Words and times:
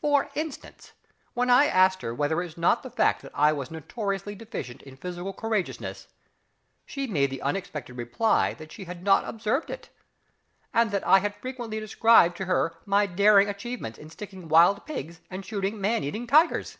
For 0.00 0.30
instance, 0.36 0.92
when 1.32 1.50
I 1.50 1.66
asked 1.66 2.02
her 2.02 2.14
whether 2.14 2.40
it 2.40 2.44
was 2.44 2.56
not 2.56 2.84
the 2.84 2.92
fact 2.92 3.22
that 3.22 3.32
I 3.34 3.52
was 3.52 3.72
notoriously 3.72 4.36
deficient 4.36 4.82
in 4.82 4.96
physical 4.96 5.32
courageousness, 5.32 6.06
she 6.86 7.08
made 7.08 7.30
the 7.30 7.42
unexpected 7.42 7.94
reply 7.96 8.54
that 8.54 8.70
she 8.70 8.84
had 8.84 9.02
not 9.02 9.28
observed 9.28 9.70
it, 9.70 9.90
and 10.72 10.92
that 10.92 11.04
I 11.04 11.18
had 11.18 11.34
frequently 11.34 11.80
described 11.80 12.36
to 12.36 12.44
her 12.44 12.76
my 12.86 13.06
daring 13.06 13.48
achievements 13.48 13.98
in 13.98 14.10
sticking 14.10 14.46
wild 14.46 14.86
pigs 14.86 15.20
and 15.28 15.44
shooting 15.44 15.80
man 15.80 16.04
eating 16.04 16.28
tigers. 16.28 16.78